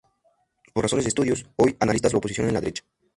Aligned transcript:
Por 0.73 0.81
razones 0.83 1.03
de 1.05 1.09
estudios, 1.09 1.45
hoy 1.57 1.77
analistas 1.79 2.11
lo 2.11 2.21
posicionan 2.21 2.49
en 2.49 2.53
la 2.55 2.61
derecha. 2.61 2.83